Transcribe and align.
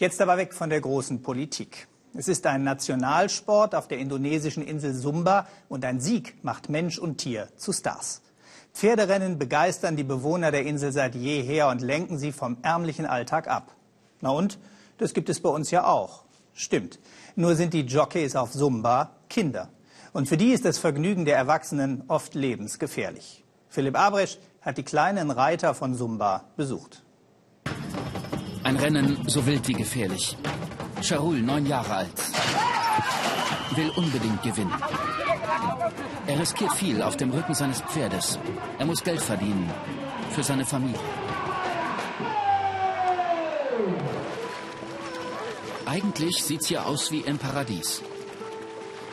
Jetzt 0.00 0.22
aber 0.22 0.38
weg 0.38 0.54
von 0.54 0.70
der 0.70 0.80
großen 0.80 1.20
Politik. 1.20 1.86
Es 2.14 2.26
ist 2.26 2.46
ein 2.46 2.64
Nationalsport 2.64 3.74
auf 3.74 3.86
der 3.86 3.98
indonesischen 3.98 4.62
Insel 4.62 4.94
Sumba 4.94 5.46
und 5.68 5.84
ein 5.84 6.00
Sieg 6.00 6.42
macht 6.42 6.70
Mensch 6.70 6.98
und 6.98 7.18
Tier 7.18 7.48
zu 7.56 7.70
Stars. 7.70 8.22
Pferderennen 8.72 9.38
begeistern 9.38 9.96
die 9.96 10.02
Bewohner 10.02 10.52
der 10.52 10.64
Insel 10.64 10.90
seit 10.90 11.14
jeher 11.14 11.68
und 11.68 11.82
lenken 11.82 12.16
sie 12.16 12.32
vom 12.32 12.56
ärmlichen 12.62 13.04
Alltag 13.04 13.46
ab. 13.46 13.74
Na 14.22 14.30
und? 14.30 14.58
Das 14.96 15.12
gibt 15.12 15.28
es 15.28 15.40
bei 15.40 15.50
uns 15.50 15.70
ja 15.70 15.84
auch. 15.84 16.24
Stimmt. 16.54 16.98
Nur 17.36 17.54
sind 17.54 17.74
die 17.74 17.82
Jockeys 17.82 18.36
auf 18.36 18.54
Sumba 18.54 19.16
Kinder. 19.28 19.68
Und 20.14 20.30
für 20.30 20.38
die 20.38 20.52
ist 20.52 20.64
das 20.64 20.78
Vergnügen 20.78 21.26
der 21.26 21.36
Erwachsenen 21.36 22.04
oft 22.08 22.34
lebensgefährlich. 22.34 23.44
Philipp 23.68 23.98
Abresch 23.98 24.38
hat 24.62 24.78
die 24.78 24.82
kleinen 24.82 25.30
Reiter 25.30 25.74
von 25.74 25.94
Sumba 25.94 26.44
besucht. 26.56 27.02
Ein 28.62 28.76
Rennen 28.76 29.18
so 29.26 29.46
wild 29.46 29.66
wie 29.68 29.72
gefährlich. 29.72 30.36
Charul, 31.02 31.40
neun 31.40 31.66
Jahre 31.66 31.94
alt, 31.94 32.22
will 33.74 33.90
unbedingt 33.96 34.42
gewinnen. 34.42 34.74
Er 36.26 36.38
riskiert 36.38 36.72
viel 36.74 37.02
auf 37.02 37.16
dem 37.16 37.30
Rücken 37.30 37.54
seines 37.54 37.80
Pferdes. 37.80 38.38
Er 38.78 38.86
muss 38.86 39.02
Geld 39.02 39.20
verdienen 39.20 39.70
für 40.30 40.42
seine 40.42 40.64
Familie. 40.64 41.00
Eigentlich 45.86 46.44
sieht's 46.44 46.68
hier 46.68 46.86
aus 46.86 47.10
wie 47.10 47.20
im 47.20 47.38
Paradies. 47.38 48.02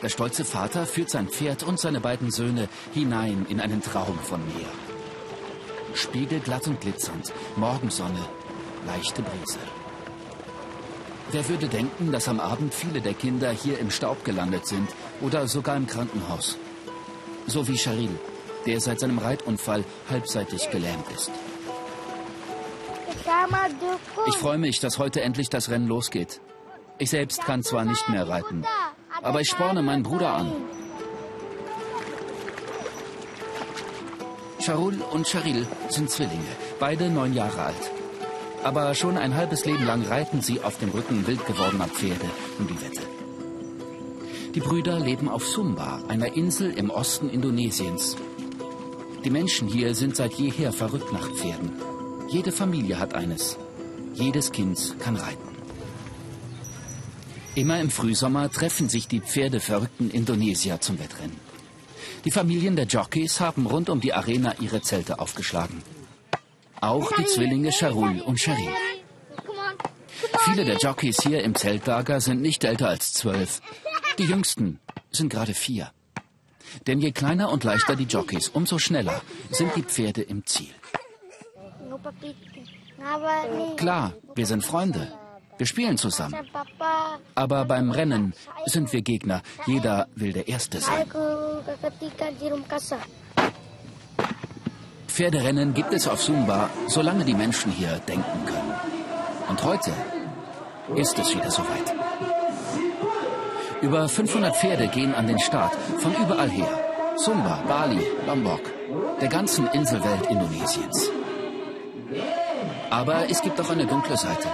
Der 0.03 0.09
stolze 0.09 0.45
Vater 0.45 0.85
führt 0.85 1.09
sein 1.09 1.27
Pferd 1.27 1.63
und 1.63 1.79
seine 1.79 1.99
beiden 1.99 2.29
Söhne 2.29 2.69
hinein 2.93 3.47
in 3.49 3.59
einen 3.59 3.81
Traum 3.81 4.19
von 4.19 4.45
Meer. 4.45 4.67
Spiegelglatt 5.95 6.67
und 6.67 6.79
glitzernd, 6.79 7.33
Morgensonne, 7.55 8.29
leichte 8.87 9.21
Brise. 9.21 9.59
Wer 11.31 11.47
würde 11.49 11.67
denken, 11.67 12.11
dass 12.11 12.29
am 12.29 12.39
Abend 12.39 12.73
viele 12.73 13.01
der 13.01 13.13
Kinder 13.13 13.51
hier 13.51 13.79
im 13.79 13.91
Staub 13.91 14.23
gelandet 14.23 14.65
sind 14.65 14.89
oder 15.21 15.47
sogar 15.47 15.75
im 15.75 15.85
Krankenhaus? 15.85 16.57
So 17.47 17.67
wie 17.67 17.77
Charil, 17.77 18.17
der 18.65 18.79
seit 18.79 19.01
seinem 19.01 19.19
Reitunfall 19.19 19.83
halbseitig 20.09 20.69
gelähmt 20.71 21.05
ist. 21.13 21.31
Ich 24.27 24.37
freue 24.37 24.57
mich, 24.57 24.79
dass 24.79 24.99
heute 24.99 25.21
endlich 25.21 25.49
das 25.49 25.69
Rennen 25.69 25.87
losgeht. 25.87 26.39
Ich 26.97 27.09
selbst 27.09 27.41
kann 27.41 27.61
zwar 27.61 27.83
nicht 27.83 28.07
mehr 28.09 28.27
reiten, 28.27 28.65
aber 29.21 29.41
ich 29.41 29.49
sporne 29.49 29.81
meinen 29.81 30.03
Bruder 30.03 30.33
an. 30.33 30.51
Charul 34.61 35.01
und 35.11 35.27
Charil 35.27 35.67
sind 35.89 36.09
Zwillinge, 36.09 36.55
beide 36.79 37.09
neun 37.09 37.33
Jahre 37.33 37.63
alt. 37.63 37.96
Aber 38.67 38.93
schon 38.95 39.17
ein 39.17 39.33
halbes 39.33 39.63
Leben 39.63 39.85
lang 39.85 40.03
reiten 40.03 40.41
sie 40.41 40.59
auf 40.59 40.77
dem 40.77 40.89
Rücken 40.89 41.25
wild 41.25 41.45
gewordener 41.45 41.87
Pferde 41.87 42.29
um 42.59 42.67
die 42.67 42.81
Wette. 42.81 42.99
Die 44.55 44.59
Brüder 44.59 44.99
leben 44.99 45.29
auf 45.29 45.47
Sumba, 45.47 46.01
einer 46.09 46.35
Insel 46.35 46.71
im 46.71 46.89
Osten 46.89 47.29
Indonesiens. 47.29 48.17
Die 49.23 49.29
Menschen 49.29 49.69
hier 49.69 49.95
sind 49.95 50.17
seit 50.17 50.33
jeher 50.33 50.73
verrückt 50.73 51.13
nach 51.13 51.29
Pferden. 51.29 51.71
Jede 52.27 52.51
Familie 52.51 52.99
hat 52.99 53.13
eines. 53.13 53.57
Jedes 54.15 54.51
Kind 54.51 54.97
kann 54.99 55.15
reiten. 55.15 55.47
Immer 57.55 57.79
im 57.79 57.89
Frühsommer 57.89 58.51
treffen 58.51 58.89
sich 58.89 59.07
die 59.07 59.21
pferdeverrückten 59.21 60.11
Indonesier 60.11 60.81
zum 60.81 60.99
Wettrennen. 60.99 61.39
Die 62.25 62.31
Familien 62.31 62.75
der 62.75 62.87
Jockeys 62.87 63.39
haben 63.39 63.65
rund 63.65 63.89
um 63.89 64.01
die 64.01 64.11
Arena 64.11 64.55
ihre 64.59 64.81
Zelte 64.81 65.19
aufgeschlagen. 65.19 65.81
Auch 66.81 67.11
die 67.17 67.25
Zwillinge 67.25 67.71
Charul 67.71 68.21
und 68.21 68.39
Cherie. 68.39 68.69
Viele 70.45 70.65
der 70.65 70.77
Jockeys 70.77 71.21
hier 71.21 71.43
im 71.43 71.55
Zeltlager 71.55 72.21
sind 72.21 72.41
nicht 72.41 72.63
älter 72.63 72.89
als 72.89 73.13
zwölf. 73.13 73.61
Die 74.17 74.25
jüngsten 74.25 74.79
sind 75.11 75.29
gerade 75.29 75.53
vier. 75.53 75.91
Denn 76.85 76.99
je 76.99 77.11
kleiner 77.11 77.51
und 77.51 77.63
leichter 77.63 77.95
die 77.95 78.05
Jockeys, 78.05 78.49
umso 78.49 78.77
schneller 78.77 79.21
sind 79.51 79.75
die 79.75 79.83
Pferde 79.83 80.21
im 80.21 80.45
Ziel. 80.45 80.73
Klar, 83.77 84.13
wir 84.35 84.45
sind 84.45 84.65
Freunde. 84.65 85.11
Wir 85.57 85.65
spielen 85.65 85.97
zusammen. 85.97 86.35
Aber 87.35 87.65
beim 87.65 87.91
Rennen 87.91 88.33
sind 88.65 88.93
wir 88.93 89.01
Gegner. 89.01 89.41
Jeder 89.65 90.07
will 90.15 90.33
der 90.33 90.47
Erste 90.47 90.79
sein. 90.79 91.05
Pferderennen 95.17 95.73
gibt 95.73 95.93
es 95.93 96.07
auf 96.07 96.21
Sumba, 96.21 96.69
solange 96.85 97.25
die 97.25 97.33
Menschen 97.33 97.71
hier 97.71 97.99
denken 98.07 98.45
können. 98.45 98.73
Und 99.49 99.63
heute 99.63 99.91
ist 100.95 101.17
es 101.17 101.33
wieder 101.33 101.49
soweit. 101.49 101.91
Über 103.81 104.07
500 104.07 104.55
Pferde 104.55 104.87
gehen 104.89 105.15
an 105.15 105.25
den 105.25 105.39
Start, 105.39 105.73
von 105.97 106.13
überall 106.23 106.51
her. 106.51 106.69
Sumba, 107.15 107.63
Bali, 107.67 108.05
Lombok, 108.27 108.61
der 109.19 109.27
ganzen 109.27 109.65
Inselwelt 109.69 110.27
Indonesiens. 110.29 111.09
Aber 112.91 113.27
es 113.27 113.41
gibt 113.41 113.59
auch 113.59 113.71
eine 113.71 113.87
dunkle 113.87 114.17
Seite. 114.17 114.49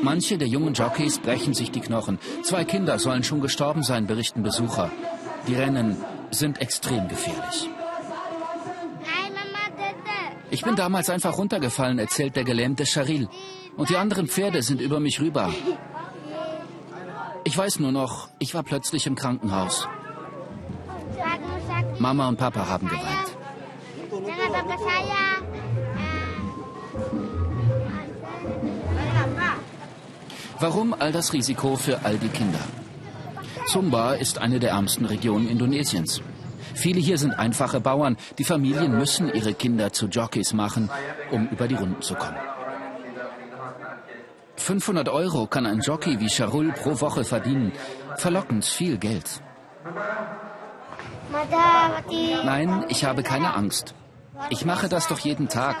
Manche 0.00 0.38
der 0.38 0.46
jungen 0.46 0.74
Jockeys 0.74 1.18
brechen 1.18 1.54
sich 1.54 1.72
die 1.72 1.80
Knochen. 1.80 2.20
Zwei 2.44 2.64
Kinder 2.64 3.00
sollen 3.00 3.24
schon 3.24 3.40
gestorben 3.40 3.82
sein, 3.82 4.06
berichten 4.06 4.44
Besucher. 4.44 4.92
Die 5.48 5.56
Rennen 5.56 5.96
sind 6.30 6.60
extrem 6.60 7.08
gefährlich. 7.08 7.68
Ich 10.56 10.62
bin 10.62 10.74
damals 10.74 11.10
einfach 11.10 11.36
runtergefallen, 11.36 11.98
erzählt 11.98 12.34
der 12.34 12.42
gelähmte 12.42 12.86
Charil. 12.86 13.28
Und 13.76 13.90
die 13.90 13.98
anderen 13.98 14.26
Pferde 14.26 14.62
sind 14.62 14.80
über 14.80 15.00
mich 15.00 15.20
rüber. 15.20 15.52
Ich 17.44 17.58
weiß 17.58 17.78
nur 17.78 17.92
noch, 17.92 18.30
ich 18.38 18.54
war 18.54 18.62
plötzlich 18.62 19.06
im 19.06 19.16
Krankenhaus. 19.16 19.86
Mama 21.98 22.28
und 22.28 22.38
Papa 22.38 22.66
haben 22.70 22.88
geweint. 22.88 23.28
Warum 30.58 30.94
all 30.94 31.12
das 31.12 31.34
Risiko 31.34 31.76
für 31.76 32.02
all 32.06 32.16
die 32.16 32.30
Kinder? 32.30 32.64
Sumba 33.66 34.14
ist 34.14 34.38
eine 34.38 34.58
der 34.58 34.70
ärmsten 34.70 35.04
Regionen 35.04 35.50
Indonesiens. 35.50 36.22
Viele 36.76 37.00
hier 37.00 37.16
sind 37.16 37.32
einfache 37.32 37.80
Bauern. 37.80 38.16
Die 38.38 38.44
Familien 38.44 38.96
müssen 38.96 39.32
ihre 39.32 39.54
Kinder 39.54 39.92
zu 39.92 40.06
Jockeys 40.08 40.52
machen, 40.52 40.90
um 41.30 41.48
über 41.48 41.68
die 41.68 41.74
Runden 41.74 42.02
zu 42.02 42.14
kommen. 42.14 42.36
500 44.56 45.08
Euro 45.08 45.46
kann 45.46 45.64
ein 45.66 45.80
Jockey 45.80 46.20
wie 46.20 46.28
Charul 46.28 46.72
pro 46.72 47.00
Woche 47.00 47.24
verdienen. 47.24 47.72
Verlockend 48.16 48.64
viel 48.64 48.98
Geld. 48.98 49.40
Nein, 52.44 52.84
ich 52.88 53.04
habe 53.04 53.22
keine 53.22 53.54
Angst. 53.54 53.94
Ich 54.50 54.64
mache 54.64 54.88
das 54.88 55.08
doch 55.08 55.18
jeden 55.18 55.48
Tag. 55.48 55.76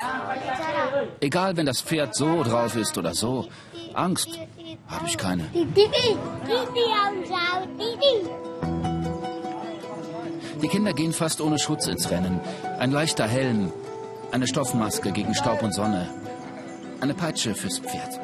Egal, 1.20 1.56
wenn 1.56 1.66
das 1.66 1.82
Pferd 1.82 2.14
so 2.14 2.42
drauf 2.42 2.74
ist 2.74 2.96
oder 2.96 3.14
so. 3.14 3.48
Angst 3.94 4.28
habe 4.88 5.06
ich 5.06 5.18
keine. 5.18 5.44
Die 10.66 10.70
Kinder 10.70 10.94
gehen 10.94 11.12
fast 11.12 11.40
ohne 11.40 11.60
Schutz 11.60 11.86
ins 11.86 12.10
Rennen. 12.10 12.40
Ein 12.80 12.90
leichter 12.90 13.28
Helm, 13.28 13.72
eine 14.32 14.48
Stoffmaske 14.48 15.12
gegen 15.12 15.32
Staub 15.32 15.62
und 15.62 15.72
Sonne, 15.72 16.08
eine 17.00 17.14
Peitsche 17.14 17.54
fürs 17.54 17.78
Pferd. 17.78 18.18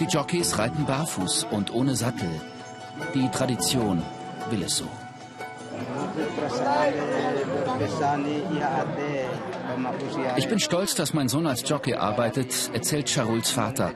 Die 0.00 0.06
Jockeys 0.06 0.58
reiten 0.58 0.84
barfuß 0.84 1.46
und 1.52 1.72
ohne 1.72 1.94
Sattel. 1.94 2.28
Die 3.14 3.28
Tradition 3.28 4.02
will 4.50 4.64
es 4.64 4.78
so. 4.78 4.88
Ich 10.34 10.48
bin 10.48 10.58
stolz, 10.58 10.96
dass 10.96 11.14
mein 11.14 11.28
Sohn 11.28 11.46
als 11.46 11.68
Jockey 11.68 11.94
arbeitet, 11.94 12.68
erzählt 12.72 13.08
Charuls 13.08 13.52
Vater. 13.52 13.92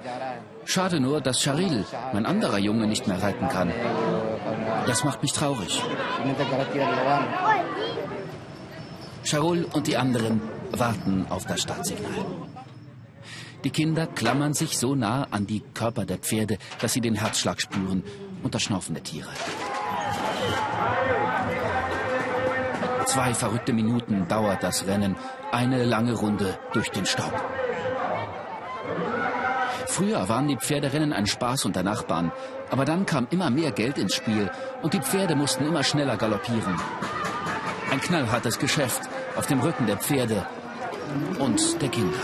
Schade 0.65 1.01
nur, 1.01 1.21
dass 1.21 1.43
Charil, 1.43 1.85
mein 2.13 2.25
anderer 2.25 2.59
Junge, 2.59 2.87
nicht 2.87 3.09
mehr 3.09 3.21
reiten 3.21 3.49
kann. 3.49 3.73
Das 4.87 5.05
macht 5.05 5.23
mich 5.23 5.33
traurig. 5.33 5.83
Charul 9.25 9.67
und 9.73 9.87
die 9.87 9.97
anderen 9.97 10.41
warten 10.71 11.27
auf 11.29 11.45
das 11.47 11.63
Startsignal. 11.63 12.25
Die 13.65 13.71
Kinder 13.71 14.07
klammern 14.07 14.55
sich 14.55 14.79
so 14.79 14.95
nah 14.95 15.27
an 15.31 15.47
die 15.47 15.61
Körper 15.75 16.05
der 16.05 16.19
Pferde, 16.19 16.59
dass 16.81 16.93
sie 16.93 17.01
den 17.01 17.17
Herzschlag 17.17 17.61
spüren 17.61 18.05
und 18.43 18.55
das 18.55 18.63
Schnaufen 18.63 18.95
der 18.95 19.03
Tiere. 19.03 19.29
Zwei 23.07 23.35
verrückte 23.35 23.73
Minuten 23.73 24.29
dauert 24.29 24.63
das 24.63 24.87
Rennen. 24.87 25.17
Eine 25.51 25.85
lange 25.85 26.13
Runde 26.13 26.59
durch 26.73 26.91
den 26.91 27.07
Staub. 27.07 27.33
Früher 29.97 30.29
waren 30.29 30.47
die 30.47 30.59
Pferderennen 30.59 31.15
ein 31.15 31.27
Spaß 31.27 31.65
unter 31.65 31.83
Nachbarn. 31.83 32.31
Aber 32.69 32.85
dann 32.85 33.07
kam 33.07 33.27
immer 33.31 33.49
mehr 33.49 33.71
Geld 33.71 33.97
ins 33.97 34.15
Spiel 34.15 34.51
und 34.83 34.93
die 34.93 35.01
Pferde 35.01 35.35
mussten 35.35 35.65
immer 35.65 35.83
schneller 35.85 36.19
galoppieren. 36.19 36.79
Ein 37.91 38.01
knallhartes 38.03 38.59
Geschäft 38.59 39.01
auf 39.37 39.47
dem 39.47 39.61
Rücken 39.61 39.87
der 39.87 39.97
Pferde 39.97 40.47
und 41.39 41.81
der 41.81 41.89
Kinder. 41.89 42.19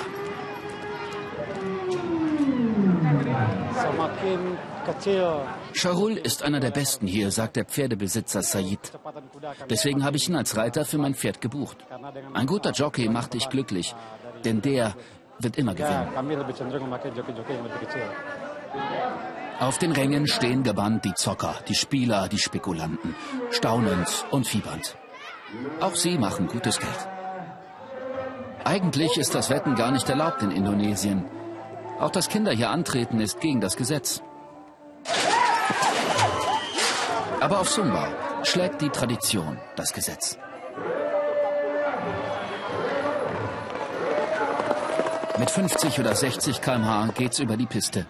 Sharul 5.72 6.18
ist 6.18 6.42
einer 6.42 6.60
der 6.60 6.72
Besten 6.72 7.06
hier, 7.06 7.30
sagt 7.30 7.56
der 7.56 7.64
Pferdebesitzer 7.64 8.42
Said. 8.42 8.92
Deswegen 9.70 10.04
habe 10.04 10.18
ich 10.18 10.28
ihn 10.28 10.36
als 10.36 10.58
Reiter 10.58 10.84
für 10.84 10.98
mein 10.98 11.14
Pferd 11.14 11.40
gebucht. 11.40 11.78
Ein 12.34 12.46
guter 12.46 12.72
Jockey 12.72 13.08
macht 13.08 13.32
dich 13.32 13.48
glücklich, 13.48 13.94
denn 14.44 14.60
der 14.60 14.94
wird 15.38 15.58
immer 15.58 15.74
gewinnen. 15.74 16.08
Auf 19.60 19.78
den 19.78 19.92
Rängen 19.92 20.26
stehen 20.26 20.62
gebannt 20.62 21.04
die 21.04 21.14
Zocker, 21.14 21.54
die 21.68 21.74
Spieler, 21.74 22.28
die 22.28 22.38
Spekulanten, 22.38 23.14
staunend 23.50 24.24
und 24.30 24.46
fiebernd. 24.46 24.96
Auch 25.80 25.94
sie 25.94 26.18
machen 26.18 26.48
gutes 26.48 26.80
Geld. 26.80 27.08
Eigentlich 28.64 29.16
ist 29.18 29.34
das 29.34 29.50
Wetten 29.50 29.74
gar 29.74 29.90
nicht 29.90 30.08
erlaubt 30.08 30.42
in 30.42 30.50
Indonesien. 30.50 31.24
Auch 31.98 32.10
dass 32.10 32.28
Kinder 32.28 32.52
hier 32.52 32.70
antreten, 32.70 33.20
ist 33.20 33.40
gegen 33.40 33.60
das 33.60 33.76
Gesetz. 33.76 34.22
Aber 37.40 37.60
auf 37.60 37.68
Sumba 37.68 38.08
schlägt 38.44 38.80
die 38.80 38.88
Tradition 38.88 39.58
das 39.76 39.92
Gesetz. 39.92 40.38
Mit 45.42 45.50
50 45.50 45.98
oder 45.98 46.14
60 46.14 46.60
km/h 46.60 47.08
geht's 47.16 47.40
über 47.40 47.56
die 47.56 47.66
Piste. 47.66 48.06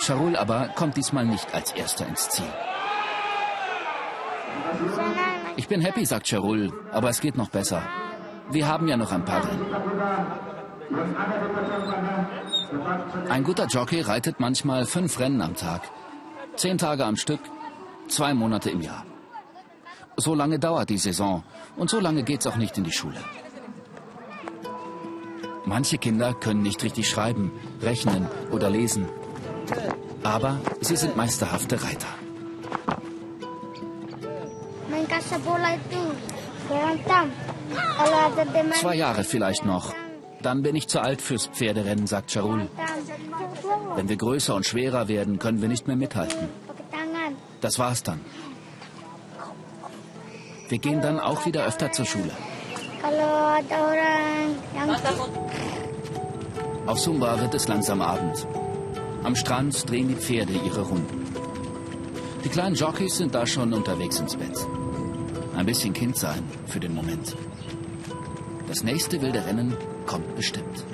Charul 0.00 0.34
aber 0.34 0.68
kommt 0.68 0.96
diesmal 0.96 1.26
nicht 1.26 1.54
als 1.54 1.72
Erster 1.72 2.06
ins 2.08 2.30
Ziel. 2.30 2.50
Ich 5.56 5.68
bin 5.68 5.82
happy, 5.82 6.06
sagt 6.06 6.26
Charul, 6.26 6.72
aber 6.90 7.10
es 7.10 7.20
geht 7.20 7.36
noch 7.36 7.50
besser. 7.50 7.82
Wir 8.50 8.66
haben 8.66 8.88
ja 8.88 8.96
noch 8.96 9.12
ein 9.12 9.26
paar 9.26 9.46
Rennen. 9.46 9.66
Ein 13.28 13.44
guter 13.44 13.66
Jockey 13.66 14.00
reitet 14.00 14.40
manchmal 14.40 14.86
fünf 14.86 15.20
Rennen 15.20 15.42
am 15.42 15.54
Tag. 15.54 15.82
Zehn 16.56 16.78
Tage 16.78 17.04
am 17.04 17.16
Stück, 17.16 17.40
zwei 18.08 18.32
Monate 18.32 18.70
im 18.70 18.80
Jahr. 18.80 19.04
So 20.20 20.34
lange 20.34 20.58
dauert 20.58 20.90
die 20.90 20.98
Saison 20.98 21.42
und 21.76 21.88
so 21.88 21.98
lange 21.98 22.22
geht's 22.22 22.46
auch 22.46 22.56
nicht 22.56 22.76
in 22.76 22.84
die 22.84 22.92
Schule. 22.92 23.16
Manche 25.64 25.96
Kinder 25.96 26.34
können 26.34 26.60
nicht 26.62 26.82
richtig 26.82 27.08
schreiben, 27.08 27.50
rechnen 27.80 28.26
oder 28.50 28.68
lesen. 28.68 29.08
Aber 30.22 30.58
sie 30.82 30.96
sind 30.96 31.16
meisterhafte 31.16 31.82
Reiter. 31.82 32.08
Zwei 38.80 38.96
Jahre 38.96 39.24
vielleicht 39.24 39.64
noch. 39.64 39.94
Dann 40.42 40.62
bin 40.62 40.76
ich 40.76 40.86
zu 40.88 41.00
alt 41.00 41.22
fürs 41.22 41.46
Pferderennen, 41.46 42.06
sagt 42.06 42.30
Charul. 42.32 42.68
Wenn 43.96 44.10
wir 44.10 44.16
größer 44.16 44.54
und 44.54 44.66
schwerer 44.66 45.08
werden, 45.08 45.38
können 45.38 45.62
wir 45.62 45.68
nicht 45.68 45.86
mehr 45.86 45.96
mithalten. 45.96 46.48
Das 47.62 47.78
war's 47.78 48.02
dann. 48.02 48.20
Wir 50.70 50.78
gehen 50.78 51.00
dann 51.00 51.18
auch 51.18 51.44
wieder 51.46 51.66
öfter 51.66 51.90
zur 51.90 52.06
Schule. 52.06 52.30
Auf 56.86 56.98
Sumba 57.00 57.40
wird 57.40 57.54
es 57.54 57.66
langsam 57.66 58.00
Abend. 58.00 58.46
Am 59.24 59.34
Strand 59.34 59.90
drehen 59.90 60.06
die 60.06 60.14
Pferde 60.14 60.52
ihre 60.52 60.82
Runden. 60.82 61.26
Die 62.44 62.48
kleinen 62.48 62.76
Jockeys 62.76 63.16
sind 63.16 63.34
da 63.34 63.46
schon 63.46 63.72
unterwegs 63.72 64.20
ins 64.20 64.36
Bett. 64.36 64.56
Ein 65.56 65.66
bisschen 65.66 65.92
Kind 65.92 66.16
sein 66.16 66.44
für 66.66 66.78
den 66.78 66.94
Moment. 66.94 67.36
Das 68.68 68.84
nächste 68.84 69.20
wilde 69.20 69.44
Rennen 69.44 69.76
kommt 70.06 70.36
bestimmt. 70.36 70.84